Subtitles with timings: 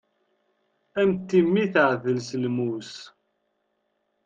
[0.99, 2.91] A mm timmi teɛdel s lmus.